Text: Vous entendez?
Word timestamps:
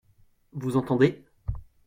Vous 0.53 0.77
entendez? 0.77 1.23